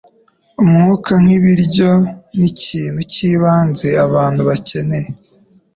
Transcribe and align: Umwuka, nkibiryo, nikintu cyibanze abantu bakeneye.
Umwuka, 0.61 1.11
nkibiryo, 1.23 1.91
nikintu 2.37 2.99
cyibanze 3.13 3.87
abantu 4.05 4.41
bakeneye. 4.49 5.09